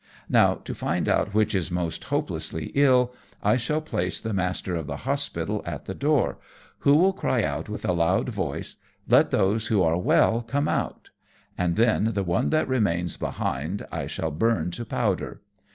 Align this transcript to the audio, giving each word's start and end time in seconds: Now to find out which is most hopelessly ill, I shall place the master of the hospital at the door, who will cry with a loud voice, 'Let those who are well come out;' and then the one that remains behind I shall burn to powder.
Now 0.29 0.55
to 0.55 0.73
find 0.73 1.07
out 1.07 1.35
which 1.35 1.53
is 1.53 1.69
most 1.69 2.05
hopelessly 2.05 2.71
ill, 2.73 3.13
I 3.43 3.55
shall 3.55 3.81
place 3.81 4.19
the 4.19 4.33
master 4.33 4.75
of 4.75 4.87
the 4.87 4.95
hospital 5.05 5.61
at 5.63 5.85
the 5.85 5.93
door, 5.93 6.39
who 6.79 6.95
will 6.95 7.13
cry 7.13 7.59
with 7.69 7.85
a 7.85 7.93
loud 7.93 8.29
voice, 8.29 8.77
'Let 9.07 9.29
those 9.29 9.67
who 9.67 9.83
are 9.83 9.99
well 9.99 10.41
come 10.41 10.67
out;' 10.67 11.11
and 11.55 11.75
then 11.75 12.13
the 12.15 12.23
one 12.23 12.49
that 12.49 12.67
remains 12.67 13.15
behind 13.15 13.85
I 13.91 14.07
shall 14.07 14.31
burn 14.31 14.71
to 14.71 14.85
powder. 14.85 15.41